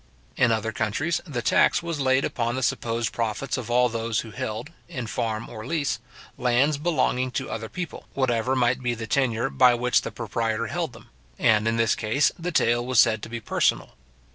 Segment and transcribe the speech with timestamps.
[0.35, 4.31] In other countries, the tax was laid upon the supposed profits of all those who
[4.31, 5.99] held, in farm or lease,
[6.39, 10.93] lands belonging to other people, whatever might be the tenure by which the proprietor held
[10.93, 13.93] them; and in this case, the taille was said to be personal.